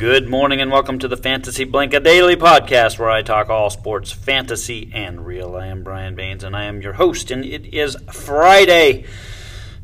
Good 0.00 0.30
morning 0.30 0.62
and 0.62 0.72
welcome 0.72 0.98
to 1.00 1.08
the 1.08 1.16
Fantasy 1.18 1.64
Blink, 1.64 1.92
a 1.92 2.00
daily 2.00 2.34
podcast 2.34 2.98
where 2.98 3.10
I 3.10 3.20
talk 3.20 3.50
all 3.50 3.68
sports, 3.68 4.10
fantasy, 4.10 4.90
and 4.94 5.26
real. 5.26 5.54
I 5.54 5.66
am 5.66 5.82
Brian 5.82 6.14
Baines 6.14 6.42
and 6.42 6.56
I 6.56 6.64
am 6.64 6.80
your 6.80 6.94
host, 6.94 7.30
and 7.30 7.44
it 7.44 7.74
is 7.74 7.98
Friday. 8.10 9.04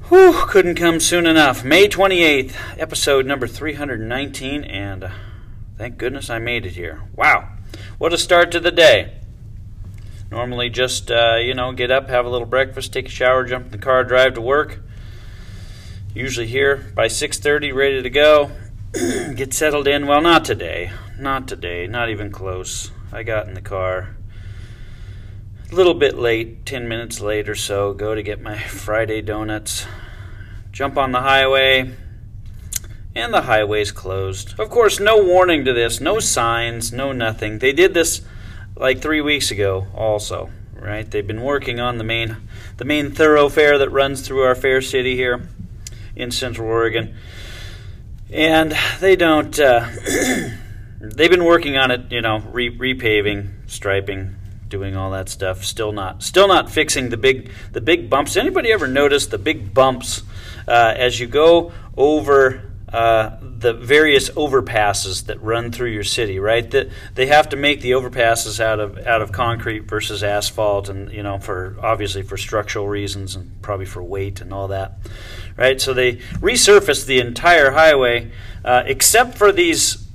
Whew, 0.09 0.33
couldn't 0.33 0.77
come 0.77 1.01
soon 1.01 1.27
enough. 1.27 1.65
May 1.65 1.87
28th, 1.87 2.55
episode 2.79 3.27
number 3.27 3.47
319, 3.47 4.65
and 4.65 5.05
uh, 5.05 5.11
thank 5.77 5.99
goodness 5.99 6.31
I 6.31 6.39
made 6.39 6.65
it 6.65 6.73
here. 6.73 7.03
Wow, 7.15 7.51
what 7.99 8.15
a 8.15 8.19
start 8.19 8.51
to 8.53 8.61
the 8.61 8.73
day. 8.73 9.19
Normally 10.31 10.71
just, 10.71 11.11
uh, 11.11 11.37
you 11.37 11.53
know, 11.53 11.73
get 11.73 11.91
up, 11.91 12.09
have 12.09 12.25
a 12.25 12.31
little 12.31 12.49
breakfast, 12.49 12.91
take 12.91 13.09
a 13.09 13.11
shower, 13.11 13.45
jump 13.45 13.67
in 13.67 13.71
the 13.71 13.77
car, 13.77 14.03
drive 14.03 14.33
to 14.33 14.41
work. 14.41 14.81
Usually 16.15 16.47
here 16.47 16.91
by 16.95 17.09
6.30, 17.09 17.75
ready 17.75 18.03
to 18.03 18.09
go. 18.09 18.51
get 19.35 19.53
settled 19.53 19.89
in. 19.89 20.07
Well, 20.07 20.21
not 20.21 20.45
today. 20.45 20.93
Not 21.19 21.49
today. 21.49 21.87
Not 21.87 22.09
even 22.09 22.31
close. 22.31 22.91
I 23.13 23.23
got 23.23 23.49
in 23.49 23.55
the 23.55 23.61
car 23.61 24.17
a 25.71 25.75
little 25.75 25.95
bit 25.95 26.17
late, 26.17 26.65
10 26.65 26.89
minutes 26.89 27.21
late 27.21 27.49
or 27.49 27.55
so, 27.55 27.93
go 27.93 28.15
to 28.15 28.23
get 28.23 28.41
my 28.41 28.59
Friday 28.69 29.21
donuts, 29.21 29.87
jump 30.71 30.97
on 30.97 31.13
the 31.13 31.23
highway, 31.23 31.91
and 33.15 33.33
the 33.33 33.43
highway's 33.43 33.93
closed. 33.93 34.59
Of 34.61 34.71
course, 34.71 35.01
no 35.01 35.23
warning 35.23 35.65
to 35.65 35.73
this, 35.73 36.01
no 36.01 36.21
signs, 36.21 36.93
no 36.93 37.13
nothing. 37.13 37.59
They 37.59 37.73
did 37.73 37.95
this 37.95 38.23
like 38.77 39.01
three 39.01 39.21
weeks 39.21 39.51
ago, 39.51 39.87
also, 39.95 40.51
right? 40.75 41.11
They've 41.11 41.27
been 41.27 41.43
working 41.43 41.81
on 41.81 41.99
the 41.99 42.05
main, 42.05 42.37
the 42.77 42.85
main 42.85 43.11
thoroughfare 43.11 43.79
that 43.79 43.91
runs 43.91 44.21
through 44.21 44.43
our 44.43 44.55
fair 44.55 44.81
city 44.81 45.17
here 45.17 45.49
in 46.15 46.31
Central 46.31 46.69
Oregon 46.69 47.15
and 48.31 48.77
they 49.01 49.17
don't. 49.17 49.59
Uh, 49.59 49.89
they've 51.01 51.31
been 51.31 51.45
working 51.45 51.77
on 51.77 51.91
it, 51.91 52.11
you 52.11 52.21
know, 52.21 52.39
re- 52.39 52.77
repaving, 52.77 53.51
striping, 53.67 54.35
doing 54.69 54.97
all 54.97 55.11
that 55.13 55.29
stuff. 55.29 55.65
Still 55.65 55.93
not, 55.93 56.23
still 56.23 56.49
not 56.49 56.71
fixing 56.71 57.11
the 57.11 57.17
big, 57.17 57.51
the 57.73 57.81
big 57.81 58.11
bumps. 58.11 58.37
Anybody 58.37 58.73
ever 58.73 58.87
notice 58.87 59.27
the 59.27 59.39
big 59.39 59.73
bumps 59.73 60.23
uh, 60.67 60.95
as 60.97 61.21
you 61.21 61.27
go 61.27 61.73
over 61.97 62.66
uh, 62.93 63.37
the 63.41 63.73
various 63.73 64.31
overpasses 64.31 65.27
that 65.27 65.43
run 65.43 65.73
through 65.73 65.91
your 65.91 66.05
city, 66.05 66.39
right? 66.39 66.71
That 66.71 66.89
they 67.15 67.27
have 67.27 67.49
to 67.49 67.57
make 67.57 67.81
the 67.81 67.93
overpasses 67.93 68.61
out 68.61 68.79
of 68.79 68.99
out 68.99 69.23
of 69.23 69.33
concrete 69.33 69.81
versus 69.81 70.23
asphalt, 70.23 70.89
and 70.89 71.11
you 71.13 71.23
know, 71.23 71.39
for 71.39 71.77
obviously 71.83 72.23
for 72.23 72.37
structural 72.37 72.87
reasons 72.87 73.35
and 73.35 73.61
probably 73.61 73.87
for 73.87 74.03
weight 74.03 74.41
and 74.41 74.53
all 74.53 74.69
that, 74.69 74.99
right? 75.57 75.81
So 75.81 75.95
they 75.95 76.17
resurfaced 76.17 77.07
the 77.07 77.19
entire 77.19 77.73
highway 77.73 78.31
uh, 78.65 78.85
except 78.87 79.37
for 79.37 79.51
these 79.51 80.07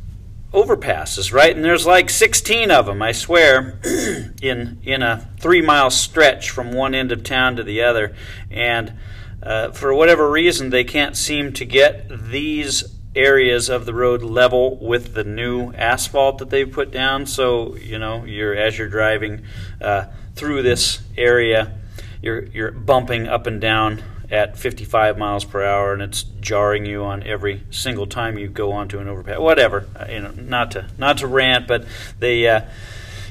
overpasses, 0.53 1.33
right? 1.33 1.55
And 1.55 1.63
there's 1.63 1.85
like 1.85 2.09
16 2.09 2.71
of 2.71 2.85
them, 2.85 3.01
I 3.01 3.11
swear, 3.11 3.79
in 4.41 4.79
in 4.83 5.01
a 5.01 5.27
three 5.39 5.61
mile 5.61 5.89
stretch 5.89 6.49
from 6.49 6.71
one 6.71 6.95
end 6.95 7.11
of 7.11 7.23
town 7.23 7.57
to 7.57 7.63
the 7.63 7.81
other, 7.81 8.15
and 8.49 8.93
uh, 9.43 9.71
for 9.71 9.93
whatever 9.93 10.29
reason, 10.29 10.69
they 10.69 10.83
can't 10.83 11.17
seem 11.17 11.53
to 11.53 11.65
get 11.65 12.07
these 12.09 12.83
areas 13.15 13.69
of 13.69 13.85
the 13.85 13.93
road 13.93 14.21
level 14.21 14.77
with 14.77 15.13
the 15.13 15.23
new 15.23 15.73
asphalt 15.73 16.37
that 16.37 16.49
they've 16.49 16.71
put 16.71 16.91
down. 16.91 17.25
So 17.25 17.75
you 17.75 17.99
know, 17.99 18.23
you're 18.25 18.55
as 18.55 18.77
you're 18.77 18.89
driving 18.89 19.43
uh, 19.81 20.05
through 20.35 20.63
this 20.63 21.01
area, 21.17 21.77
you're 22.21 22.45
you're 22.45 22.71
bumping 22.71 23.27
up 23.27 23.47
and 23.47 23.59
down 23.59 24.03
at 24.29 24.57
55 24.57 25.17
miles 25.17 25.43
per 25.43 25.63
hour, 25.63 25.91
and 25.91 26.01
it's 26.01 26.23
jarring 26.23 26.85
you 26.85 27.03
on 27.03 27.21
every 27.23 27.63
single 27.69 28.07
time 28.07 28.37
you 28.37 28.47
go 28.47 28.71
onto 28.71 28.99
an 28.99 29.07
overpass. 29.07 29.39
Whatever, 29.39 29.87
uh, 29.95 30.05
you 30.09 30.21
know, 30.21 30.31
not 30.31 30.71
to 30.71 30.87
not 30.97 31.17
to 31.19 31.27
rant, 31.27 31.67
but 31.67 31.85
they. 32.19 32.47
Uh, 32.47 32.61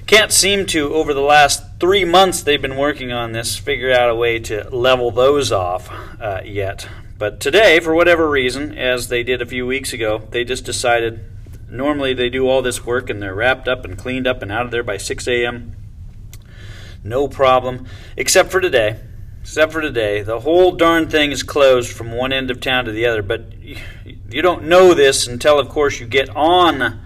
can't 0.06 0.32
seem 0.32 0.66
to, 0.66 0.92
over 0.92 1.14
the 1.14 1.20
last 1.20 1.62
three 1.80 2.04
months 2.04 2.42
they've 2.42 2.60
been 2.60 2.76
working 2.76 3.10
on 3.10 3.32
this, 3.32 3.56
figure 3.56 3.90
out 3.90 4.10
a 4.10 4.14
way 4.14 4.38
to 4.38 4.68
level 4.68 5.10
those 5.10 5.50
off 5.50 5.90
uh, 6.20 6.42
yet. 6.44 6.86
But 7.18 7.40
today, 7.40 7.80
for 7.80 7.94
whatever 7.94 8.28
reason, 8.28 8.76
as 8.76 9.08
they 9.08 9.22
did 9.22 9.40
a 9.40 9.46
few 9.46 9.66
weeks 9.66 9.92
ago, 9.92 10.18
they 10.30 10.44
just 10.44 10.64
decided 10.64 11.24
normally 11.68 12.12
they 12.12 12.28
do 12.28 12.46
all 12.46 12.60
this 12.60 12.84
work 12.84 13.08
and 13.08 13.20
they're 13.22 13.34
wrapped 13.34 13.66
up 13.66 13.84
and 13.84 13.96
cleaned 13.96 14.26
up 14.26 14.42
and 14.42 14.52
out 14.52 14.66
of 14.66 14.70
there 14.70 14.82
by 14.82 14.98
6 14.98 15.26
a.m. 15.26 15.74
No 17.02 17.28
problem, 17.28 17.86
except 18.16 18.50
for 18.50 18.60
today. 18.60 19.00
Except 19.40 19.72
for 19.72 19.80
today. 19.80 20.20
The 20.20 20.40
whole 20.40 20.72
darn 20.72 21.08
thing 21.08 21.32
is 21.32 21.42
closed 21.42 21.90
from 21.90 22.12
one 22.12 22.32
end 22.32 22.50
of 22.50 22.60
town 22.60 22.84
to 22.84 22.92
the 22.92 23.06
other, 23.06 23.22
but 23.22 23.54
you 23.62 24.42
don't 24.42 24.64
know 24.64 24.92
this 24.92 25.26
until, 25.26 25.58
of 25.58 25.70
course, 25.70 25.98
you 25.98 26.06
get 26.06 26.28
on 26.36 27.00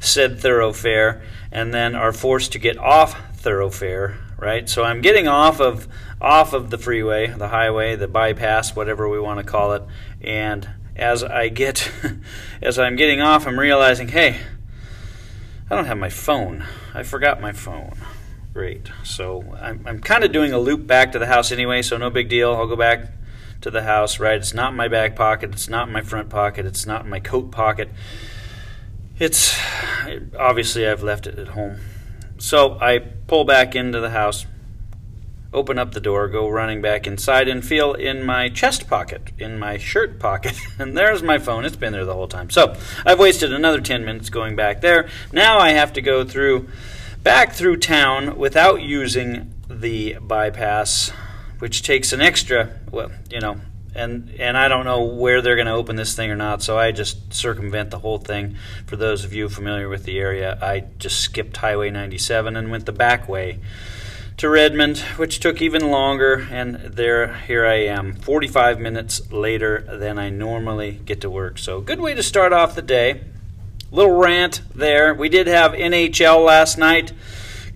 said 0.00 0.38
thoroughfare 0.38 1.22
and 1.50 1.72
then 1.72 1.94
are 1.94 2.12
forced 2.12 2.52
to 2.52 2.58
get 2.58 2.76
off 2.76 3.18
thoroughfare 3.38 4.18
right? 4.38 4.68
So 4.68 4.84
i'm 4.84 5.00
getting 5.00 5.28
off 5.28 5.60
of 5.60 5.88
off 6.20 6.52
of 6.52 6.70
the 6.70 6.78
freeway 6.78 7.26
the 7.26 7.48
highway 7.48 7.96
the 7.96 8.08
bypass 8.08 8.74
whatever 8.74 9.08
we 9.08 9.20
want 9.20 9.38
to 9.38 9.44
call 9.44 9.74
it. 9.74 9.82
And 10.20 10.68
as 10.96 11.22
i 11.22 11.48
get 11.48 11.90
as 12.62 12.78
i'm 12.78 12.96
getting 12.96 13.20
off 13.20 13.46
i'm 13.46 13.58
realizing 13.58 14.08
hey 14.08 14.40
i 15.70 15.74
don't 15.74 15.84
have 15.84 15.98
my 15.98 16.08
phone. 16.08 16.64
I 16.94 17.02
forgot 17.02 17.40
my 17.40 17.52
phone. 17.52 17.98
Great. 18.52 18.90
So 19.04 19.56
i'm, 19.60 19.82
I'm 19.86 20.00
kind 20.00 20.24
of 20.24 20.32
doing 20.32 20.52
a 20.52 20.58
loop 20.58 20.86
back 20.86 21.12
to 21.12 21.18
the 21.18 21.26
house 21.26 21.52
anyway 21.52 21.82
so 21.82 21.96
no 21.96 22.10
big 22.10 22.28
deal. 22.28 22.54
I'll 22.54 22.66
go 22.66 22.76
back 22.76 23.12
to 23.60 23.70
the 23.70 23.82
house 23.82 24.20
right? 24.20 24.36
It's 24.36 24.54
not 24.54 24.70
in 24.70 24.76
my 24.76 24.88
back 24.88 25.16
pocket. 25.16 25.50
It's 25.52 25.68
not 25.68 25.88
in 25.88 25.92
my 25.92 26.02
front 26.02 26.30
pocket. 26.30 26.64
It's 26.64 26.86
not 26.86 27.04
in 27.04 27.10
my 27.10 27.20
coat 27.20 27.50
pocket. 27.50 27.90
It's 29.18 29.58
obviously 30.38 30.86
I've 30.86 31.02
left 31.02 31.26
it 31.26 31.40
at 31.40 31.48
home. 31.48 31.80
So 32.38 32.78
I 32.80 32.98
pull 32.98 33.44
back 33.44 33.74
into 33.74 34.00
the 34.00 34.10
house, 34.10 34.46
open 35.52 35.78
up 35.78 35.92
the 35.92 36.00
door, 36.00 36.28
go 36.28 36.48
running 36.48 36.80
back 36.80 37.06
inside, 37.06 37.48
and 37.48 37.64
feel 37.64 37.94
in 37.94 38.24
my 38.24 38.48
chest 38.48 38.88
pocket, 38.88 39.32
in 39.38 39.58
my 39.58 39.76
shirt 39.76 40.18
pocket, 40.18 40.56
and 40.78 40.96
there's 40.96 41.22
my 41.22 41.38
phone. 41.38 41.64
It's 41.64 41.76
been 41.76 41.92
there 41.92 42.04
the 42.04 42.14
whole 42.14 42.28
time. 42.28 42.50
So 42.50 42.76
I've 43.04 43.18
wasted 43.18 43.52
another 43.52 43.80
10 43.80 44.04
minutes 44.04 44.30
going 44.30 44.56
back 44.56 44.80
there. 44.80 45.08
Now 45.32 45.58
I 45.58 45.70
have 45.70 45.92
to 45.94 46.00
go 46.00 46.24
through 46.24 46.68
back 47.22 47.52
through 47.52 47.76
town 47.78 48.38
without 48.38 48.80
using 48.80 49.52
the 49.68 50.16
bypass, 50.20 51.10
which 51.58 51.82
takes 51.82 52.12
an 52.12 52.20
extra, 52.20 52.70
well, 52.90 53.10
you 53.30 53.40
know, 53.40 53.60
and 53.94 54.34
and 54.38 54.56
I 54.56 54.68
don't 54.68 54.84
know 54.84 55.04
where 55.04 55.42
they're 55.42 55.56
going 55.56 55.66
to 55.66 55.72
open 55.74 55.96
this 55.96 56.14
thing 56.14 56.30
or 56.30 56.36
not. 56.36 56.62
So 56.62 56.78
I 56.78 56.92
just 56.92 57.32
circumvent 57.32 57.90
the 57.90 57.98
whole 57.98 58.18
thing. 58.18 58.56
For 58.86 58.96
those 58.96 59.24
of 59.24 59.32
you 59.32 59.48
familiar 59.48 59.88
with 59.88 60.04
the 60.04 60.18
area, 60.18 60.58
I 60.60 60.84
just 60.98 61.20
skipped 61.20 61.56
Highway 61.56 61.90
97 61.90 62.56
and 62.56 62.70
went 62.70 62.86
the 62.86 62.92
back 62.92 63.28
way 63.28 63.58
to 64.38 64.48
Redmond, 64.48 64.98
which 65.16 65.40
took 65.40 65.60
even 65.60 65.90
longer. 65.90 66.46
And 66.50 66.76
there, 66.76 67.34
here 67.34 67.66
I 67.66 67.86
am, 67.86 68.14
45 68.14 68.78
minutes 68.78 69.30
later 69.32 69.80
than 69.80 70.18
I 70.18 70.30
normally 70.30 70.92
get 71.04 71.20
to 71.22 71.30
work. 71.30 71.58
So 71.58 71.80
good 71.80 72.00
way 72.00 72.14
to 72.14 72.22
start 72.22 72.52
off 72.52 72.74
the 72.74 72.82
day. 72.82 73.22
Little 73.90 74.16
rant 74.16 74.60
there. 74.74 75.12
We 75.12 75.28
did 75.28 75.46
have 75.46 75.72
NHL 75.72 76.44
last 76.44 76.78
night 76.78 77.12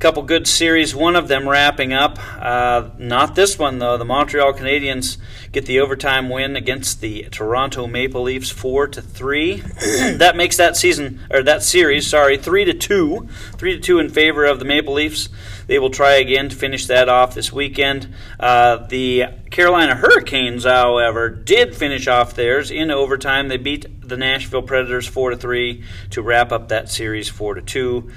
couple 0.03 0.25
good 0.25 0.49
series, 0.49 0.97
one 0.97 1.15
of 1.15 1.29
them 1.29 1.49
wrapping 1.49 1.93
up. 1.93 2.19
Uh, 2.41 2.91
not 2.99 3.37
this 3.37 3.57
one, 3.57 3.79
though. 3.79 3.97
The 3.97 4.05
Montreal 4.05 4.53
Canadiens 4.53 5.17
get 5.53 5.65
the 5.67 5.79
overtime 5.79 6.29
win 6.29 6.57
against 6.57 7.01
the 7.01 7.29
Toronto 7.31 7.87
Maple 7.87 8.23
Leafs 8.23 8.51
4 8.51 8.89
to 8.89 9.01
3. 9.01 9.57
that 10.17 10.35
makes 10.35 10.57
that 10.57 10.77
season, 10.77 11.21
or 11.31 11.45
that 11.45 11.63
series, 11.63 12.05
sorry, 12.05 12.37
3 12.37 12.65
to 12.65 12.75
2. 12.75 13.29
3 13.53 13.75
to 13.77 13.81
2 13.81 14.01
in 14.01 14.09
favor 14.09 14.45
of 14.45 14.59
the 14.59 14.65
Maple 14.65 14.95
Leafs. 14.95 15.29
They 15.69 15.79
will 15.79 15.91
try 15.91 16.15
again 16.15 16.49
to 16.49 16.57
finish 16.57 16.87
that 16.89 17.09
off 17.09 17.37
this 17.37 17.53
weekend. 17.53 18.13
Uh, 18.41 18.79
the 18.89 19.27
Carolina 19.53 19.95
Hurricanes, 19.95 20.65
however, 20.65 21.31
did 21.31 21.77
finish 21.77 22.09
off 22.09 22.35
theirs 22.35 22.73
in 22.73 22.91
overtime. 22.91 23.47
They 23.47 23.57
beat 23.57 23.87
the 24.01 24.17
Nashville 24.17 24.63
Predators 24.63 25.07
4 25.07 25.31
to 25.31 25.37
3 25.37 25.85
to 26.11 26.23
wrap 26.23 26.51
up 26.51 26.71
that 26.71 26.91
series 26.91 27.29
4 27.29 27.55
to 27.55 27.63
2. 27.63 28.11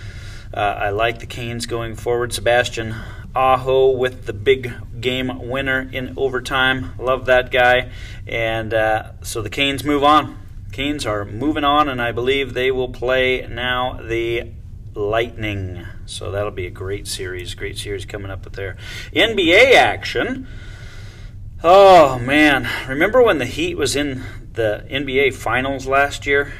Uh, 0.54 0.60
I 0.60 0.90
like 0.90 1.20
the 1.20 1.26
Canes 1.26 1.66
going 1.66 1.96
forward. 1.96 2.34
Sebastian 2.34 2.96
Aho 3.36 3.92
with 3.92 4.26
the 4.26 4.34
big 4.34 4.74
game 5.02 5.50
winner 5.50 5.90
in 5.92 6.14
overtime. 6.18 6.94
Love 6.98 7.26
that 7.26 7.52
guy. 7.52 7.92
And 8.26 8.74
uh, 8.74 9.12
so 9.22 9.42
the 9.42 9.50
Canes 9.50 9.84
move 9.84 10.04
on. 10.04 10.40
Canes 10.72 11.06
are 11.06 11.26
moving 11.26 11.64
on, 11.64 11.88
and 11.88 12.02
I 12.02 12.12
believe 12.12 12.54
they 12.54 12.72
will 12.72 12.90
play 12.90 13.48
now 13.48 14.00
the 14.02 14.52
Lightning. 14.94 15.86
So 16.06 16.32
that'll 16.32 16.52
be 16.52 16.68
a 16.68 16.72
great 16.72 17.08
series. 17.08 17.54
Great 17.54 17.78
series 17.78 18.06
coming 18.06 18.32
up 18.32 18.46
with 18.46 18.54
their 18.54 18.78
NBA 19.14 19.74
action. 19.74 20.48
Oh, 21.64 22.20
man. 22.20 22.70
Remember 22.88 23.22
when 23.22 23.38
the 23.38 23.46
Heat 23.46 23.76
was 23.76 23.96
in 23.96 24.24
the 24.54 24.86
NBA 24.90 25.34
Finals 25.34 25.88
last 25.88 26.26
year? 26.26 26.54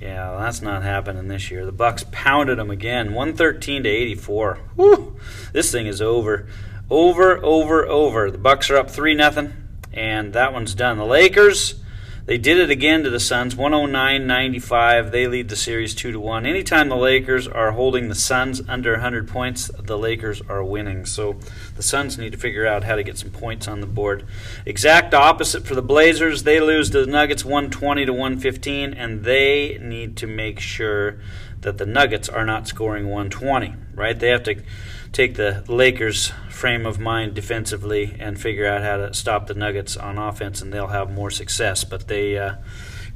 Yeah, 0.00 0.30
well, 0.30 0.40
that's 0.40 0.62
not 0.62 0.84
happening 0.84 1.26
this 1.26 1.50
year. 1.50 1.66
The 1.66 1.72
Bucks 1.72 2.04
pounded 2.12 2.58
them 2.58 2.70
again, 2.70 3.14
113 3.14 3.82
to 3.82 3.88
84. 3.88 4.58
Whew, 4.76 5.16
this 5.52 5.72
thing 5.72 5.86
is 5.86 6.00
over. 6.00 6.46
Over, 6.88 7.44
over, 7.44 7.84
over. 7.84 8.30
The 8.30 8.38
Bucks 8.38 8.70
are 8.70 8.76
up 8.76 8.90
3 8.90 9.14
nothing, 9.14 9.54
and 9.92 10.32
that 10.34 10.52
one's 10.52 10.74
done. 10.74 10.98
The 10.98 11.04
Lakers, 11.04 11.80
They 12.28 12.36
did 12.36 12.58
it 12.58 12.68
again 12.68 13.04
to 13.04 13.08
the 13.08 13.20
Suns, 13.20 13.54
109-95. 13.54 15.12
They 15.12 15.26
lead 15.26 15.48
the 15.48 15.56
series 15.56 15.94
2 15.94 16.12
to 16.12 16.20
1. 16.20 16.44
Anytime 16.44 16.90
the 16.90 16.94
Lakers 16.94 17.48
are 17.48 17.70
holding 17.70 18.10
the 18.10 18.14
Suns 18.14 18.60
under 18.68 18.92
100 18.92 19.26
points, 19.26 19.70
the 19.78 19.96
Lakers 19.96 20.42
are 20.46 20.62
winning. 20.62 21.06
So 21.06 21.36
the 21.76 21.82
Suns 21.82 22.18
need 22.18 22.32
to 22.32 22.38
figure 22.38 22.66
out 22.66 22.84
how 22.84 22.96
to 22.96 23.02
get 23.02 23.16
some 23.16 23.30
points 23.30 23.66
on 23.66 23.80
the 23.80 23.86
board. 23.86 24.26
Exact 24.66 25.14
opposite 25.14 25.64
for 25.64 25.74
the 25.74 25.80
Blazers. 25.80 26.42
They 26.42 26.60
lose 26.60 26.90
to 26.90 27.02
the 27.02 27.10
Nuggets 27.10 27.46
120 27.46 28.04
to 28.04 28.12
115 28.12 28.92
and 28.92 29.24
they 29.24 29.78
need 29.80 30.14
to 30.18 30.26
make 30.26 30.60
sure 30.60 31.20
that 31.62 31.78
the 31.78 31.86
Nuggets 31.86 32.28
are 32.28 32.44
not 32.44 32.68
scoring 32.68 33.06
120, 33.06 33.74
right? 33.94 34.18
They 34.18 34.28
have 34.28 34.44
to 34.44 34.62
take 35.12 35.34
the 35.34 35.64
Lakers' 35.68 36.32
frame 36.50 36.86
of 36.86 36.98
mind 36.98 37.34
defensively 37.34 38.16
and 38.18 38.40
figure 38.40 38.66
out 38.66 38.82
how 38.82 38.96
to 38.98 39.14
stop 39.14 39.46
the 39.46 39.54
Nuggets 39.54 39.96
on 39.96 40.18
offense, 40.18 40.62
and 40.62 40.72
they'll 40.72 40.88
have 40.88 41.10
more 41.10 41.30
success. 41.30 41.84
But 41.84 42.08
they 42.08 42.38
uh, 42.38 42.56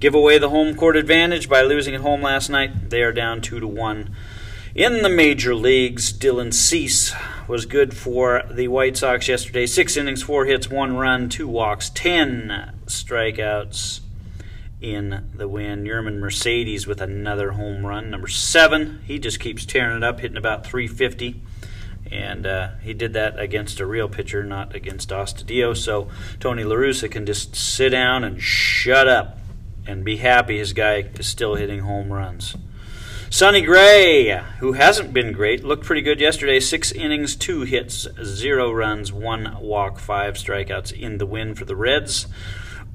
give 0.00 0.15
away 0.15 0.39
the 0.39 0.50
home 0.50 0.75
court 0.75 0.97
advantage 0.97 1.49
by 1.49 1.62
losing 1.62 1.94
at 1.94 2.00
home 2.00 2.23
last 2.23 2.49
night. 2.49 2.91
They 2.91 3.03
are 3.03 3.12
down 3.12 3.41
two 3.41 3.61
to 3.61 3.67
one. 3.67 4.15
In 4.75 5.03
the 5.03 5.11
major 5.11 5.55
leagues, 5.55 6.12
Dylan 6.12 6.55
Cease 6.55 7.15
was 7.47 7.67
good 7.67 7.94
for 7.94 8.43
the 8.50 8.69
White 8.69 8.97
Sox 8.97 9.29
yesterday. 9.29 9.67
Six 9.67 9.99
innings, 9.99 10.23
four 10.23 10.47
hits, 10.47 10.71
one 10.71 10.97
run, 10.97 11.29
two 11.29 11.47
walks, 11.47 11.91
ten 11.91 12.73
strikeouts 12.87 14.00
in 14.82 15.31
the 15.34 15.49
win. 15.49 15.84
Yermin 15.84 16.19
Mercedes 16.19 16.87
with 16.87 17.00
another 17.00 17.52
home 17.52 17.87
run, 17.87 18.11
number 18.11 18.29
seven. 18.29 19.00
He 19.06 19.19
just 19.19 19.40
keeps 19.40 19.64
tearing 19.64 19.96
it 19.96 20.05
up, 20.05 20.20
hitting 20.20 20.37
about 20.37 20.67
350 20.67 21.40
and 22.12 22.46
uh, 22.46 22.69
he 22.82 22.93
did 22.93 23.14
that 23.14 23.38
against 23.38 23.81
a 23.81 23.87
real 23.87 24.08
pitcher, 24.08 24.44
not 24.44 24.75
against 24.75 25.08
Astudillo. 25.08 25.75
So 25.75 26.11
Tony 26.40 26.62
La 26.62 26.76
Russa 26.76 27.11
can 27.11 27.25
just 27.25 27.56
sit 27.56 27.88
down 27.88 28.23
and 28.23 28.40
shut 28.40 29.08
up 29.08 29.38
and 29.87 30.05
be 30.05 30.19
happy 30.19 30.58
his 30.58 30.75
guy 30.75 31.08
is 31.19 31.26
still 31.26 31.55
hitting 31.55 31.81
home 31.81 32.12
runs. 32.12 32.55
Sonny 33.31 33.62
Gray, 33.62 34.43
who 34.58 34.73
hasn't 34.73 35.14
been 35.14 35.32
great, 35.32 35.64
looked 35.64 35.87
pretty 35.87 36.02
good 36.02 36.20
yesterday. 36.20 36.61
Six 36.61 36.93
innings, 36.93 37.34
two 37.34 37.62
hits, 37.62 38.06
zero 38.23 38.70
runs, 38.70 39.11
one 39.11 39.56
walk, 39.58 39.99
five 39.99 40.34
strikeouts 40.34 40.93
in 40.93 41.17
the 41.17 41.25
win 41.25 41.55
for 41.55 41.64
the 41.64 41.75
Reds 41.75 42.26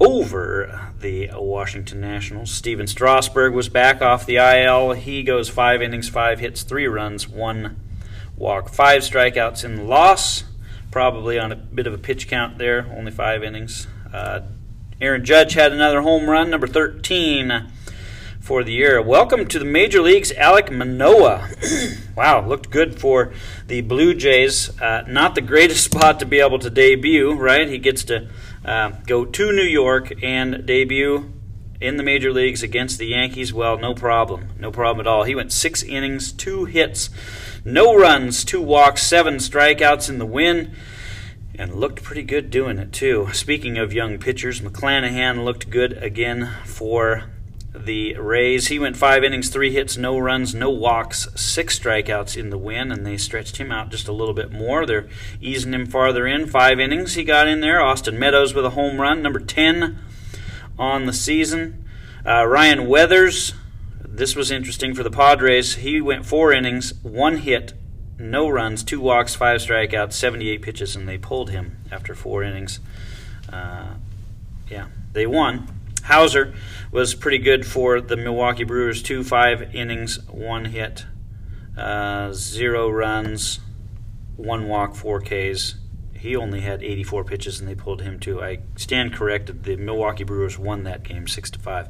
over 0.00 0.92
the 1.00 1.30
Washington 1.34 2.00
Nationals. 2.00 2.50
Stephen 2.50 2.86
Strasburg 2.86 3.52
was 3.52 3.68
back 3.68 4.00
off 4.00 4.26
the 4.26 4.36
IL. 4.36 4.92
He 4.92 5.22
goes 5.22 5.48
five 5.48 5.82
innings, 5.82 6.08
five 6.08 6.38
hits, 6.38 6.62
three 6.62 6.86
runs, 6.86 7.28
one 7.28 7.76
walk. 8.36 8.68
Five 8.68 9.02
strikeouts 9.02 9.64
in 9.64 9.76
the 9.76 9.82
loss, 9.82 10.44
probably 10.90 11.38
on 11.38 11.50
a 11.50 11.56
bit 11.56 11.86
of 11.86 11.94
a 11.94 11.98
pitch 11.98 12.28
count 12.28 12.58
there, 12.58 12.86
only 12.96 13.10
five 13.10 13.42
innings. 13.42 13.88
Uh, 14.12 14.42
Aaron 15.00 15.24
Judge 15.24 15.54
had 15.54 15.72
another 15.72 16.02
home 16.02 16.30
run, 16.30 16.50
number 16.50 16.66
13 16.66 17.70
for 18.40 18.64
the 18.64 18.72
year. 18.72 19.02
Welcome 19.02 19.46
to 19.48 19.58
the 19.58 19.64
major 19.64 20.00
leagues, 20.00 20.32
Alek 20.32 20.70
Manoah. 20.70 21.50
wow, 22.16 22.46
looked 22.46 22.70
good 22.70 22.98
for 22.98 23.32
the 23.66 23.80
Blue 23.82 24.14
Jays. 24.14 24.70
Uh, 24.80 25.02
not 25.06 25.34
the 25.34 25.40
greatest 25.40 25.84
spot 25.92 26.20
to 26.20 26.26
be 26.26 26.40
able 26.40 26.58
to 26.60 26.70
debut, 26.70 27.34
right? 27.34 27.68
He 27.68 27.78
gets 27.78 28.04
to 28.04 28.28
uh, 28.68 28.90
go 29.06 29.24
to 29.24 29.52
New 29.52 29.62
York 29.62 30.12
and 30.22 30.66
debut 30.66 31.32
in 31.80 31.96
the 31.96 32.02
major 32.02 32.32
leagues 32.32 32.62
against 32.62 32.98
the 32.98 33.06
Yankees. 33.06 33.52
Well, 33.52 33.78
no 33.78 33.94
problem. 33.94 34.50
No 34.58 34.70
problem 34.70 35.06
at 35.06 35.10
all. 35.10 35.24
He 35.24 35.34
went 35.34 35.52
six 35.52 35.82
innings, 35.82 36.32
two 36.32 36.64
hits, 36.64 37.08
no 37.64 37.96
runs, 37.96 38.44
two 38.44 38.60
walks, 38.60 39.02
seven 39.02 39.36
strikeouts 39.36 40.08
in 40.08 40.18
the 40.18 40.26
win, 40.26 40.74
and 41.54 41.74
looked 41.74 42.02
pretty 42.02 42.22
good 42.22 42.50
doing 42.50 42.78
it, 42.78 42.92
too. 42.92 43.28
Speaking 43.32 43.78
of 43.78 43.92
young 43.92 44.18
pitchers, 44.18 44.60
McClanahan 44.60 45.44
looked 45.44 45.70
good 45.70 45.92
again 46.02 46.52
for 46.64 47.24
the 47.74 48.16
Rays. 48.16 48.68
He 48.68 48.78
went 48.78 48.96
five 48.96 49.22
innings, 49.24 49.50
three 49.50 49.72
hits, 49.72 49.96
no 49.96 50.18
runs, 50.18 50.54
no 50.54 50.70
walks, 50.70 51.28
six 51.34 51.78
strikeouts 51.78 52.36
in 52.36 52.50
the 52.50 52.58
win, 52.58 52.90
and 52.90 53.06
they 53.06 53.16
stretched 53.16 53.58
him 53.58 53.70
out 53.70 53.90
just 53.90 54.08
a 54.08 54.12
little 54.12 54.34
bit 54.34 54.50
more. 54.50 54.86
They're 54.86 55.08
easing 55.40 55.74
him 55.74 55.86
farther 55.86 56.26
in. 56.26 56.46
Five 56.46 56.80
innings 56.80 57.14
he 57.14 57.24
got 57.24 57.46
in 57.46 57.60
there. 57.60 57.80
Austin 57.80 58.18
Meadows 58.18 58.54
with 58.54 58.64
a 58.64 58.70
home 58.70 59.00
run, 59.00 59.22
number 59.22 59.40
10 59.40 59.98
on 60.78 61.06
the 61.06 61.12
season. 61.12 61.84
Uh, 62.26 62.46
Ryan 62.46 62.86
Weathers 62.86 63.54
this 64.18 64.34
was 64.34 64.50
interesting 64.50 64.94
for 64.94 65.04
the 65.04 65.10
Padres. 65.10 65.76
He 65.76 66.00
went 66.00 66.26
four 66.26 66.52
innings, 66.52 66.92
one 67.02 67.36
hit, 67.38 67.72
no 68.18 68.48
runs, 68.48 68.82
two 68.82 69.00
walks, 69.00 69.36
five 69.36 69.60
strikeouts, 69.60 70.12
78 70.12 70.60
pitches, 70.60 70.96
and 70.96 71.08
they 71.08 71.18
pulled 71.18 71.50
him 71.50 71.76
after 71.90 72.16
four 72.16 72.42
innings. 72.42 72.80
Uh, 73.50 73.94
yeah, 74.68 74.88
they 75.12 75.24
won. 75.24 75.68
Houser 76.02 76.52
was 76.90 77.14
pretty 77.14 77.38
good 77.38 77.66
for 77.66 78.00
the 78.00 78.16
Milwaukee 78.16 78.64
Brewers. 78.64 79.02
Two 79.02 79.24
five 79.24 79.74
innings, 79.74 80.18
one 80.28 80.66
hit, 80.66 81.06
uh, 81.76 82.32
zero 82.32 82.90
runs, 82.90 83.60
one 84.36 84.68
walk, 84.68 84.94
four 84.94 85.20
Ks 85.20 85.76
he 86.18 86.34
only 86.34 86.60
had 86.60 86.82
84 86.82 87.24
pitches 87.24 87.60
and 87.60 87.68
they 87.68 87.74
pulled 87.74 88.02
him 88.02 88.18
too. 88.18 88.42
I 88.42 88.58
stand 88.76 89.14
corrected. 89.14 89.62
The 89.62 89.76
Milwaukee 89.76 90.24
Brewers 90.24 90.58
won 90.58 90.82
that 90.84 91.04
game 91.04 91.28
six 91.28 91.50
to 91.52 91.58
five. 91.58 91.88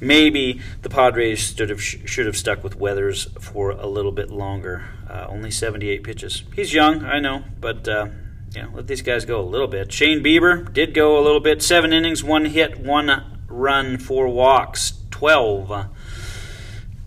Maybe 0.00 0.60
the 0.82 0.88
Padres 0.88 1.54
should 1.54 1.70
have 1.70 1.82
should 1.82 2.26
have 2.26 2.36
stuck 2.36 2.64
with 2.64 2.76
Weathers 2.76 3.28
for 3.38 3.70
a 3.70 3.86
little 3.86 4.12
bit 4.12 4.30
longer. 4.30 4.84
Uh, 5.08 5.26
only 5.28 5.50
78 5.50 6.02
pitches. 6.02 6.44
He's 6.54 6.72
young, 6.72 7.04
I 7.04 7.20
know, 7.20 7.44
but 7.60 7.86
uh, 7.86 8.08
yeah, 8.52 8.66
let 8.72 8.86
these 8.86 9.02
guys 9.02 9.24
go 9.24 9.40
a 9.40 9.42
little 9.42 9.68
bit. 9.68 9.92
Shane 9.92 10.22
Bieber 10.22 10.72
did 10.72 10.94
go 10.94 11.18
a 11.18 11.22
little 11.22 11.40
bit. 11.40 11.62
Seven 11.62 11.92
innings, 11.92 12.24
one 12.24 12.46
hit, 12.46 12.78
one 12.78 13.29
run, 13.50 13.98
four 13.98 14.28
walks, 14.28 14.94
12. 15.10 15.70
Uh, 15.70 15.84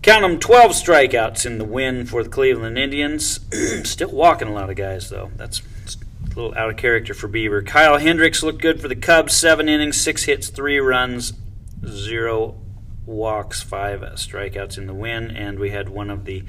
count 0.02 0.22
them 0.22 0.40
12 0.40 0.72
strikeouts 0.72 1.46
in 1.46 1.58
the 1.58 1.66
win 1.66 2.06
for 2.06 2.24
the 2.24 2.30
Cleveland 2.30 2.78
Indians. 2.78 3.40
Still 3.84 4.12
walking 4.12 4.48
a 4.48 4.54
lot 4.54 4.70
of 4.70 4.76
guys, 4.76 5.10
though. 5.10 5.32
That's 5.36 5.62
a 5.62 6.28
little 6.28 6.54
out 6.56 6.70
of 6.70 6.78
character 6.78 7.14
for 7.14 7.28
Bieber. 7.28 7.66
Kyle 7.66 7.98
Hendricks 7.98 8.44
looked 8.44 8.62
good 8.62 8.82
for 8.82 8.88
the 8.88 8.96
Cubs. 8.96 9.34
Seven 9.34 9.70
innings, 9.70 10.00
six 10.00 10.24
hits, 10.24 10.50
three 10.50 10.80
runs, 10.80 11.34
zero 11.88 12.56
walks, 13.06 13.62
five 13.62 14.02
strikeouts 14.02 14.78
in 14.78 14.88
the 14.88 14.94
win. 14.94 15.32
And 15.32 15.60
we 15.60 15.72
had 15.72 15.90
one 15.90 16.10
of 16.10 16.26
the 16.26 16.44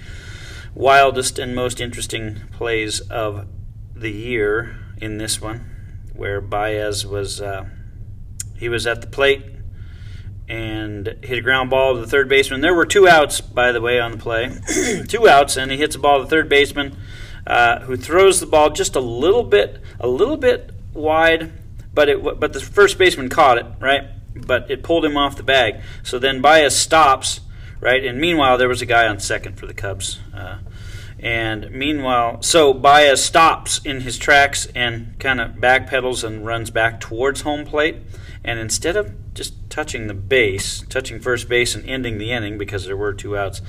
wildest 0.75 1.39
and 1.39 1.55
most 1.55 1.81
interesting 1.81 2.43
plays 2.53 3.01
of 3.01 3.47
the 3.95 4.11
year 4.11 4.77
in 5.01 5.19
this 5.19 5.41
one, 5.41 5.71
where 6.15 6.41
Baez 6.41 7.07
was 7.07 7.41
uh, 7.41 7.67
he 8.57 8.69
was 8.69 8.87
at 8.87 9.01
the 9.01 9.07
plate 9.07 9.54
and 10.49 11.07
hit 11.23 11.39
a 11.39 11.41
ground 11.41 11.71
ball 11.71 11.95
to 11.95 12.01
the 12.01 12.07
third 12.07 12.29
baseman. 12.29 12.61
There 12.61 12.75
were 12.75 12.87
two 12.87 13.09
outs, 13.09 13.41
by 13.41 13.73
the 13.73 13.81
way, 13.81 13.99
on 13.99 14.13
the 14.13 14.19
play. 14.19 14.57
two 15.09 15.29
outs, 15.29 15.57
and 15.57 15.71
he 15.71 15.79
hits 15.79 15.97
a 15.97 15.99
ball 15.99 16.19
to 16.19 16.25
the 16.25 16.31
third 16.31 16.49
baseman 16.49 16.97
uh, 17.47 17.81
who 17.81 17.97
throws 17.97 18.41
the 18.41 18.47
ball 18.47 18.71
just 18.71 18.97
a 18.97 19.01
little 19.01 19.45
bit, 19.45 19.81
a 20.01 20.09
little 20.09 20.37
bit 20.37 20.71
wide, 20.93 21.53
but 21.93 22.09
it 22.09 22.23
but 22.23 22.53
the 22.53 22.61
first 22.61 22.99
baseman 22.99 23.29
caught 23.29 23.59
it 23.59 23.67
right, 23.81 24.05
but 24.35 24.71
it 24.71 24.83
pulled 24.83 25.05
him 25.05 25.17
off 25.17 25.37
the 25.37 25.43
bag. 25.43 25.81
So 26.03 26.19
then 26.19 26.41
Baez 26.41 26.77
stops 26.77 27.41
right, 27.81 28.05
and 28.05 28.21
meanwhile 28.21 28.59
there 28.59 28.69
was 28.69 28.83
a 28.83 28.87
guy 28.87 29.07
on 29.07 29.21
second 29.21 29.59
for 29.59 29.67
the 29.67 29.75
Cubs. 29.75 30.19
Uh, 30.35 30.59
and 31.19 31.71
meanwhile, 31.71 32.43
so 32.43 32.75
Baez 32.75 33.25
stops 33.25 33.81
in 33.85 34.03
his 34.03 34.19
tracks 34.19 34.67
and 34.75 35.19
kind 35.19 35.41
of 35.41 35.53
backpedals 35.53 36.23
and 36.23 36.45
runs 36.45 36.71
back 36.71 37.01
towards 37.01 37.43
home 37.43 37.65
plate. 37.65 37.97
And 38.45 38.59
instead 38.59 38.97
of 38.97 39.15
touching 39.75 40.07
the 40.07 40.15
base, 40.15 40.85
touching 40.89 41.19
first 41.19 41.49
base 41.49 41.75
and 41.75 41.85
ending 41.91 42.19
the 42.19 42.31
inning 42.31 42.57
because 42.57 42.87
there 42.87 42.97
were 42.97 43.13
two 43.13 43.37
outs, 43.37 43.61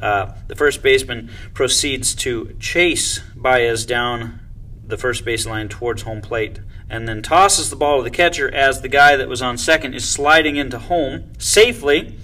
uh, 0.00 0.32
the 0.48 0.56
first 0.56 0.82
baseman 0.82 1.30
proceeds 1.54 2.16
to 2.16 2.56
chase 2.58 3.20
Baez 3.36 3.86
down 3.86 4.40
the 4.84 4.96
first 4.96 5.24
base 5.24 5.46
line 5.46 5.68
towards 5.68 6.02
home 6.02 6.20
plate 6.20 6.58
and 6.90 7.06
then 7.06 7.22
tosses 7.22 7.70
the 7.70 7.76
ball 7.76 7.98
to 7.98 8.02
the 8.02 8.10
catcher 8.10 8.52
as 8.52 8.80
the 8.80 8.88
guy 8.88 9.14
that 9.14 9.28
was 9.28 9.40
on 9.40 9.56
second 9.56 9.94
is 9.94 10.06
sliding 10.06 10.56
into 10.56 10.80
home 10.80 11.30
safely. 11.38 12.18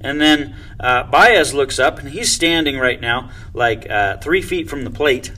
And 0.00 0.20
then 0.20 0.54
uh, 0.78 1.02
Baez 1.02 1.52
looks 1.52 1.80
up 1.80 1.98
and 1.98 2.10
he's 2.10 2.30
standing 2.30 2.78
right 2.78 3.00
now 3.00 3.30
like 3.52 3.90
uh, 3.90 4.18
three 4.18 4.40
feet 4.40 4.70
from 4.70 4.84
the 4.84 4.90
plate 4.90 5.32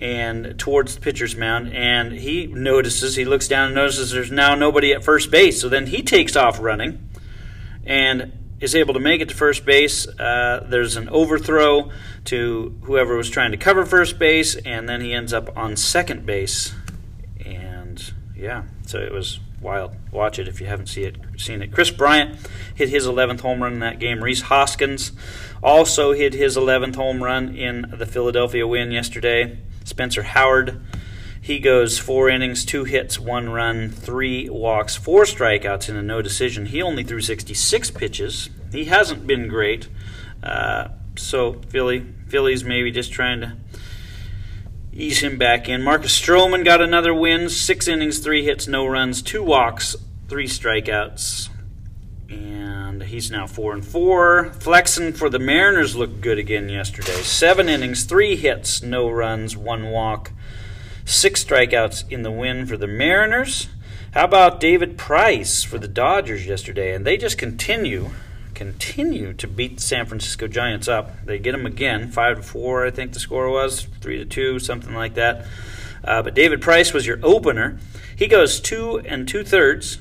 and 0.00 0.58
towards 0.58 0.94
the 0.94 1.00
pitcher's 1.00 1.36
mound, 1.36 1.72
and 1.74 2.12
he 2.12 2.46
notices, 2.46 3.16
he 3.16 3.24
looks 3.24 3.48
down 3.48 3.66
and 3.66 3.74
notices 3.74 4.10
there's 4.10 4.30
now 4.30 4.54
nobody 4.54 4.92
at 4.92 5.04
first 5.04 5.30
base. 5.30 5.60
So 5.60 5.68
then 5.68 5.86
he 5.86 6.02
takes 6.02 6.36
off 6.36 6.58
running 6.58 7.08
and 7.84 8.32
is 8.60 8.74
able 8.74 8.94
to 8.94 9.00
make 9.00 9.20
it 9.20 9.28
to 9.28 9.34
first 9.34 9.64
base. 9.64 10.06
Uh, 10.06 10.66
there's 10.68 10.96
an 10.96 11.08
overthrow 11.08 11.90
to 12.26 12.78
whoever 12.82 13.16
was 13.16 13.28
trying 13.28 13.50
to 13.50 13.56
cover 13.56 13.84
first 13.84 14.18
base, 14.18 14.56
and 14.56 14.88
then 14.88 15.00
he 15.00 15.12
ends 15.12 15.32
up 15.32 15.56
on 15.56 15.76
second 15.76 16.24
base. 16.24 16.74
And 17.44 18.12
yeah, 18.34 18.64
so 18.86 18.98
it 18.98 19.12
was 19.12 19.40
wild. 19.60 19.94
Watch 20.10 20.38
it 20.38 20.48
if 20.48 20.60
you 20.60 20.66
haven't 20.66 20.86
see 20.86 21.04
it, 21.04 21.16
seen 21.36 21.62
it. 21.62 21.72
Kris 21.72 21.90
Bryant 21.90 22.38
hit 22.74 22.88
his 22.88 23.06
11th 23.06 23.40
home 23.40 23.62
run 23.62 23.74
in 23.74 23.80
that 23.80 23.98
game. 23.98 24.22
Rhys 24.22 24.42
Hoskins 24.42 25.12
also 25.62 26.12
hit 26.12 26.32
his 26.32 26.56
11th 26.56 26.96
home 26.96 27.22
run 27.22 27.54
in 27.54 27.92
the 27.96 28.06
Philadelphia 28.06 28.66
win 28.66 28.90
yesterday. 28.90 29.58
Spencer 29.90 30.22
Howard 30.22 30.80
He 31.42 31.58
goes 31.58 31.98
four 31.98 32.28
innings, 32.28 32.64
two 32.64 32.84
hits, 32.84 33.18
one 33.18 33.50
run, 33.50 33.90
three 33.90 34.48
walks, 34.48 34.94
four 34.96 35.24
strikeouts, 35.24 35.88
and 35.88 35.98
a 35.98 36.02
no 36.02 36.22
decision. 36.22 36.66
He 36.66 36.80
only 36.80 37.02
threw 37.02 37.20
66 37.20 37.90
pitches. 37.90 38.50
He 38.70 38.84
hasn't 38.84 39.26
been 39.26 39.48
great. 39.48 39.88
Uh, 40.42 40.88
so 41.16 41.54
Philly, 41.68 42.06
Philly's 42.28 42.64
maybe 42.64 42.90
just 42.92 43.12
trying 43.12 43.40
to 43.40 43.56
ease 44.92 45.20
him 45.22 45.38
back 45.38 45.68
in. 45.68 45.82
Marcus 45.82 46.18
Stroman 46.18 46.64
got 46.64 46.80
another 46.80 47.12
win. 47.12 47.48
Six 47.48 47.88
innings, 47.88 48.20
three 48.20 48.44
hits, 48.44 48.68
no 48.68 48.86
runs, 48.86 49.20
two 49.20 49.42
walks, 49.42 49.96
three 50.28 50.46
strikeouts, 50.46 51.48
and 52.28 52.69
he's 53.02 53.30
now 53.30 53.46
four 53.46 53.72
and 53.72 53.84
four. 53.84 54.52
Flexen 54.60 55.12
for 55.12 55.28
the 55.28 55.38
Mariners 55.38 55.96
looked 55.96 56.20
good 56.20 56.38
again 56.38 56.68
yesterday. 56.68 57.20
Seven 57.22 57.68
innings, 57.68 58.04
three 58.04 58.36
hits, 58.36 58.82
no 58.82 59.10
runs, 59.10 59.56
one 59.56 59.90
walk, 59.90 60.32
six 61.04 61.44
strikeouts 61.44 62.10
in 62.10 62.22
the 62.22 62.30
win 62.30 62.66
for 62.66 62.76
the 62.76 62.86
Mariners. 62.86 63.68
How 64.12 64.24
about 64.24 64.60
David 64.60 64.98
Price 64.98 65.62
for 65.62 65.78
the 65.78 65.88
Dodgers 65.88 66.46
yesterday? 66.46 66.94
And 66.94 67.06
they 67.06 67.16
just 67.16 67.38
continue 67.38 68.10
continue 68.60 69.32
to 69.32 69.48
beat 69.48 69.76
the 69.76 69.82
San 69.82 70.04
Francisco 70.04 70.46
Giants 70.46 70.86
up. 70.86 71.24
They 71.24 71.38
get 71.38 71.52
them 71.52 71.64
again, 71.64 72.10
five 72.10 72.36
to 72.36 72.42
four, 72.42 72.84
I 72.84 72.90
think 72.90 73.14
the 73.14 73.18
score 73.18 73.48
was, 73.48 73.86
three 74.02 74.18
to 74.18 74.26
two, 74.26 74.58
something 74.58 74.94
like 74.94 75.14
that. 75.14 75.46
Uh, 76.04 76.20
but 76.22 76.34
David 76.34 76.60
Price 76.60 76.92
was 76.92 77.06
your 77.06 77.18
opener. 77.22 77.78
He 78.14 78.26
goes 78.26 78.60
two 78.60 78.98
and 78.98 79.26
two 79.26 79.44
thirds, 79.44 79.98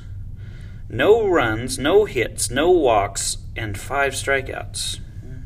no 0.89 1.27
runs, 1.27 1.77
no 1.77 2.05
hits, 2.05 2.49
no 2.49 2.71
walks, 2.71 3.37
and 3.55 3.77
five 3.77 4.13
strikeouts. 4.13 4.99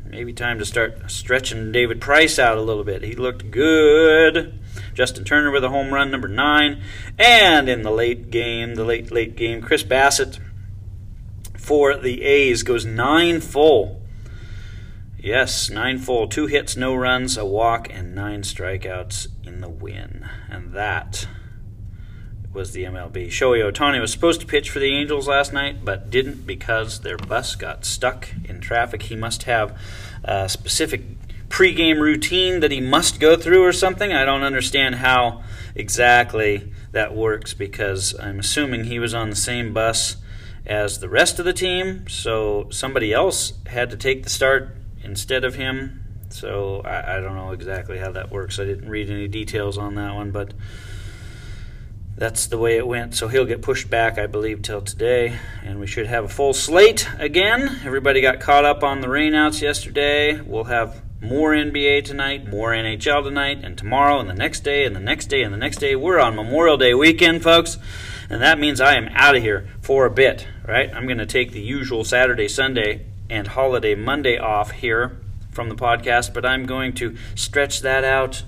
Maybe 0.06 0.32
time 0.32 0.58
to 0.58 0.64
start 0.64 1.10
stretching 1.10 1.72
David 1.72 2.00
Price 2.00 2.38
out 2.38 2.56
a 2.56 2.62
little 2.62 2.84
bit. 2.84 3.02
He 3.02 3.14
looked 3.14 3.50
good. 3.50 4.58
Justin 4.94 5.24
Turner 5.24 5.50
with 5.50 5.64
a 5.64 5.68
home 5.68 5.92
run, 5.92 6.10
number 6.10 6.28
nine. 6.28 6.82
And 7.18 7.68
in 7.68 7.82
the 7.82 7.90
late 7.90 8.30
game, 8.30 8.76
the 8.76 8.84
late, 8.84 9.10
late 9.10 9.36
game, 9.36 9.60
Chris 9.60 9.82
Bassitt 9.82 10.38
for 11.58 11.96
the 11.96 12.22
A's 12.22 12.62
goes 12.62 12.84
nine 12.84 13.40
full. 13.40 14.00
Yes, 15.18 15.70
nine 15.70 15.98
full. 15.98 16.28
Two 16.28 16.46
hits, 16.46 16.76
no 16.76 16.94
runs, 16.94 17.36
a 17.36 17.44
walk, 17.44 17.88
and 17.90 18.14
nine 18.14 18.42
strikeouts 18.42 19.26
in 19.42 19.60
the 19.60 19.68
win. 19.68 20.28
And 20.48 20.72
that 20.74 21.26
was 22.54 22.72
the 22.72 22.84
MLB. 22.84 23.26
Shohei 23.26 23.70
Ohtani 23.70 24.00
was 24.00 24.12
supposed 24.12 24.40
to 24.40 24.46
pitch 24.46 24.70
for 24.70 24.78
the 24.78 24.94
Angels 24.94 25.28
last 25.28 25.52
night, 25.52 25.84
but 25.84 26.10
didn't 26.10 26.46
because 26.46 27.00
their 27.00 27.16
bus 27.16 27.56
got 27.56 27.84
stuck 27.84 28.28
in 28.44 28.60
traffic. 28.60 29.02
He 29.02 29.16
must 29.16 29.42
have 29.42 29.78
a 30.22 30.48
specific 30.48 31.02
pregame 31.48 32.00
routine 32.00 32.60
that 32.60 32.70
he 32.70 32.80
must 32.80 33.20
go 33.20 33.36
through 33.36 33.62
or 33.62 33.72
something. 33.72 34.12
I 34.12 34.24
don't 34.24 34.42
understand 34.42 34.96
how 34.96 35.42
exactly 35.74 36.72
that 36.92 37.14
works 37.14 37.54
because 37.54 38.18
I'm 38.18 38.38
assuming 38.38 38.84
he 38.84 38.98
was 38.98 39.14
on 39.14 39.30
the 39.30 39.36
same 39.36 39.72
bus 39.72 40.16
as 40.66 41.00
the 41.00 41.08
rest 41.08 41.38
of 41.38 41.44
the 41.44 41.52
team, 41.52 42.08
so 42.08 42.68
somebody 42.70 43.12
else 43.12 43.52
had 43.66 43.90
to 43.90 43.96
take 43.96 44.22
the 44.22 44.30
start 44.30 44.74
instead 45.02 45.44
of 45.44 45.56
him. 45.56 46.02
So 46.30 46.80
I, 46.84 47.18
I, 47.18 47.20
don't 47.20 47.36
know 47.36 47.52
exactly 47.52 47.98
how 47.98 48.10
that 48.12 48.30
works. 48.30 48.58
I 48.58 48.64
didn't 48.64 48.88
read 48.88 49.10
any 49.10 49.28
details 49.28 49.78
on 49.78 49.94
that 49.96 50.14
one, 50.14 50.30
but 50.30 50.54
that's 52.16 52.46
the 52.46 52.58
way 52.58 52.76
it 52.76 52.86
went. 52.86 53.14
So 53.14 53.28
he'll 53.28 53.44
get 53.44 53.62
pushed 53.62 53.90
back, 53.90 54.18
I 54.18 54.26
believe, 54.26 54.62
till 54.62 54.80
today, 54.80 55.38
and 55.62 55.80
we 55.80 55.86
should 55.86 56.06
have 56.06 56.24
a 56.24 56.28
full 56.28 56.52
slate 56.52 57.08
again. 57.18 57.80
Everybody 57.84 58.20
got 58.20 58.40
caught 58.40 58.64
up 58.64 58.82
on 58.82 59.00
the 59.00 59.08
rainouts 59.08 59.60
yesterday. 59.60 60.40
We'll 60.40 60.64
have 60.64 61.02
more 61.20 61.52
NBA 61.52 62.04
tonight, 62.04 62.46
more 62.48 62.70
NHL 62.70 63.24
tonight, 63.24 63.64
and 63.64 63.76
tomorrow, 63.76 64.20
and 64.20 64.28
the 64.28 64.34
next 64.34 64.60
day, 64.60 64.84
and 64.84 64.94
the 64.94 65.00
next 65.00 65.26
day, 65.26 65.42
and 65.42 65.52
the 65.52 65.58
next 65.58 65.78
day. 65.78 65.96
We're 65.96 66.20
on 66.20 66.36
Memorial 66.36 66.76
Day 66.76 66.94
weekend, 66.94 67.42
folks 67.42 67.78
and 68.30 68.42
that 68.42 68.58
means 68.58 68.80
I 68.80 68.96
am 68.96 69.08
out 69.12 69.36
of 69.36 69.42
here 69.42 69.68
for 69.80 70.06
a 70.06 70.10
bit, 70.10 70.46
right? 70.66 70.92
I'm 70.94 71.06
going 71.06 71.18
to 71.18 71.26
take 71.26 71.52
the 71.52 71.60
usual 71.60 72.04
Saturday, 72.04 72.48
Sunday, 72.48 73.06
and 73.28 73.46
holiday 73.48 73.94
Monday 73.94 74.38
off 74.38 74.70
here 74.70 75.18
from 75.50 75.68
the 75.68 75.74
podcast, 75.74 76.34
but 76.34 76.44
I'm 76.44 76.66
going 76.66 76.94
to 76.94 77.16
stretch 77.34 77.80
that 77.82 78.04
out 78.04 78.42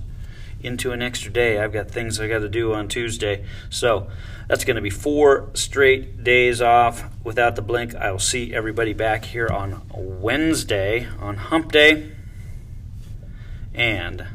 into 0.66 0.92
an 0.92 1.00
extra 1.00 1.32
day. 1.32 1.58
I've 1.60 1.72
got 1.72 1.90
things 1.90 2.20
I 2.20 2.28
got 2.28 2.40
to 2.40 2.48
do 2.48 2.74
on 2.74 2.88
Tuesday. 2.88 3.44
So 3.70 4.08
that's 4.48 4.64
going 4.64 4.76
to 4.76 4.82
be 4.82 4.90
four 4.90 5.50
straight 5.54 6.22
days 6.22 6.60
off 6.60 7.04
without 7.24 7.56
the 7.56 7.62
blink. 7.62 7.94
I 7.94 8.10
will 8.10 8.18
see 8.18 8.54
everybody 8.54 8.92
back 8.92 9.24
here 9.24 9.48
on 9.48 9.82
Wednesday 9.94 11.08
on 11.20 11.36
Hump 11.36 11.72
Day. 11.72 12.12
And 13.74 14.26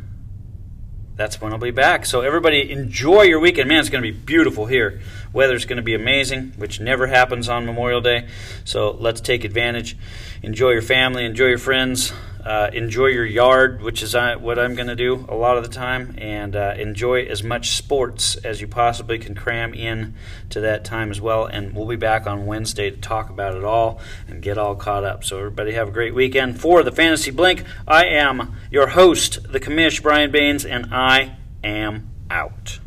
that's 1.15 1.39
when 1.39 1.51
I'll 1.51 1.59
be 1.59 1.71
back. 1.71 2.05
So 2.05 2.21
everybody 2.21 2.71
enjoy 2.71 3.23
your 3.23 3.39
weekend. 3.39 3.69
Man, 3.69 3.79
it's 3.79 3.89
going 3.89 4.03
to 4.03 4.11
be 4.11 4.17
beautiful 4.17 4.65
here. 4.65 5.01
Weather's 5.33 5.65
going 5.65 5.77
to 5.77 5.83
be 5.83 5.93
amazing, 5.93 6.53
which 6.57 6.79
never 6.79 7.07
happens 7.07 7.47
on 7.47 7.65
Memorial 7.65 8.01
Day. 8.01 8.27
So 8.65 8.91
let's 8.91 9.21
take 9.21 9.43
advantage. 9.43 9.97
Enjoy 10.41 10.71
your 10.71 10.81
family, 10.81 11.25
enjoy 11.25 11.45
your 11.45 11.57
friends, 11.57 12.11
uh, 12.43 12.69
enjoy 12.74 13.07
your 13.07 13.25
yard, 13.25 13.81
which 13.81 14.03
is 14.03 14.13
what 14.13 14.60
I'm 14.60 14.75
going 14.75 14.88
to 14.88 14.95
do 14.95 15.25
a 15.29 15.36
lot 15.36 15.57
of 15.57 15.63
the 15.63 15.69
time, 15.69 16.15
and 16.17 16.55
uh, 16.55 16.74
enjoy 16.77 17.24
as 17.24 17.43
much 17.43 17.71
sports 17.77 18.36
as 18.38 18.60
you 18.60 18.67
possibly 18.67 19.17
can 19.17 19.36
cram 19.36 19.74
in 19.74 20.15
to 20.50 20.60
that 20.62 20.83
time 20.83 21.12
as 21.12 21.21
well. 21.21 21.45
And 21.45 21.74
we'll 21.74 21.88
be 21.88 21.95
back 21.95 22.27
on 22.27 22.45
Wednesday 22.45 22.89
to 22.89 22.98
talk 22.98 23.29
about 23.29 23.55
it 23.55 23.63
all 23.63 24.01
and 24.27 24.41
get 24.41 24.57
all 24.57 24.75
caught 24.75 25.03
up. 25.03 25.24
So 25.24 25.38
everybody 25.38 25.71
have 25.71 25.88
a 25.88 25.91
great 25.91 26.13
weekend. 26.13 26.60
For 26.60 26.83
the 26.83 26.91
Fantasy 26.91 27.31
Blink, 27.31 27.63
I 27.88 28.05
am 28.05 28.55
your 28.69 28.88
host, 28.88 29.51
the 29.51 29.60
commish 29.60 30.01
Brian 30.01 30.31
Baines, 30.31 30.65
and 30.65 30.93
I 30.93 31.38
am 31.63 32.10
out. 32.29 32.80